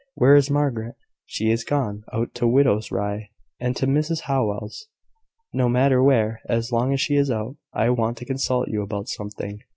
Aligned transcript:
"Where 0.15 0.35
is 0.35 0.49
Margaret?" 0.49 0.95
"She 1.27 1.51
is 1.51 1.63
gone 1.63 2.03
out 2.11 2.33
to 2.33 2.47
Widow 2.47 2.79
Rye's, 2.89 3.27
and 3.59 3.75
to 3.75 3.85
Mrs 3.85 4.21
Howell's." 4.21 4.87
"No 5.53 5.69
matter 5.69 6.01
where, 6.01 6.41
as 6.49 6.71
long 6.71 6.91
as 6.91 6.99
she 6.99 7.17
is 7.17 7.29
out. 7.29 7.57
I 7.71 7.91
want 7.91 8.17
to 8.17 8.25
consult 8.25 8.67
you 8.69 8.81
about 8.81 9.09
something." 9.09 9.59